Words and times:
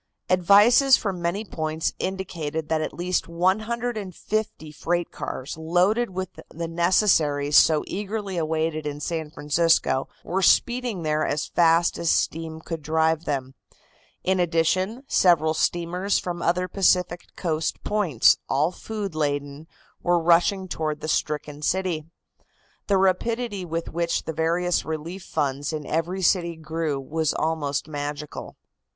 Advices 0.31 0.97
from 0.97 1.21
many 1.21 1.45
points 1.45 1.93
indicated 1.99 2.69
that 2.69 2.81
at 2.81 2.91
least 2.91 3.27
150 3.27 4.71
freight 4.71 5.11
cars 5.11 5.55
loaded 5.59 6.09
with 6.09 6.29
the 6.49 6.67
necessaries 6.67 7.55
so 7.55 7.83
eagerly 7.85 8.35
awaited 8.35 8.87
in 8.87 8.99
San 8.99 9.29
Francisco 9.29 10.09
were 10.23 10.41
speeding 10.41 11.03
there 11.03 11.23
as 11.23 11.45
fast 11.45 11.99
as 11.99 12.09
steam 12.09 12.59
could 12.61 12.81
drive 12.81 13.25
them. 13.25 13.53
In 14.23 14.39
addition, 14.39 15.03
several 15.07 15.53
steamers 15.53 16.17
from 16.17 16.41
other 16.41 16.67
Pacific 16.67 17.27
coast 17.35 17.83
points, 17.83 18.37
all 18.49 18.71
food 18.71 19.13
laden, 19.13 19.67
were 20.01 20.17
rushing 20.17 20.67
toward 20.67 21.01
the 21.01 21.07
stricken 21.07 21.61
city. 21.61 22.05
The 22.87 22.97
rapidity 22.97 23.65
with 23.65 23.89
which 23.89 24.23
the 24.23 24.33
various 24.33 24.83
relief 24.83 25.21
funds 25.23 25.71
in 25.71 25.85
every 25.85 26.23
city 26.23 26.55
grew 26.55 26.99
was 26.99 27.35
almost 27.35 27.87
magical. 27.87 28.57